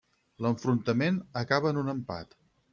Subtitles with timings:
[0.45, 2.37] L'enfrontament acaba en un empat.